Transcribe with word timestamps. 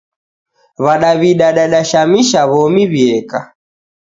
W'adaw'ida 0.83 1.47
dadashamisha 1.57 2.41
w'omi 2.51 2.83
w'ieka. 2.91 3.39